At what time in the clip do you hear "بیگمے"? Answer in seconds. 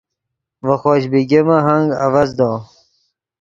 1.11-1.57